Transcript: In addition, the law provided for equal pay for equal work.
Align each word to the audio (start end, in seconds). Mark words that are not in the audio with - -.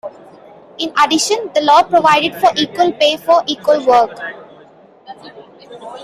In 0.79 0.91
addition, 0.97 1.51
the 1.53 1.61
law 1.61 1.83
provided 1.83 2.33
for 2.37 2.49
equal 2.55 2.91
pay 2.91 3.17
for 3.17 3.43
equal 3.45 3.85
work. 3.85 4.17